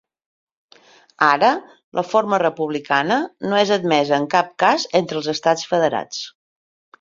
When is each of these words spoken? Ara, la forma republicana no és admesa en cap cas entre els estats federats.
Ara, 1.25 1.51
la 1.99 2.03
forma 2.13 2.39
republicana 2.43 3.19
no 3.51 3.59
és 3.67 3.75
admesa 3.77 4.17
en 4.19 4.27
cap 4.33 4.51
cas 4.65 4.87
entre 5.03 5.21
els 5.21 5.31
estats 5.35 5.69
federats. 5.75 6.25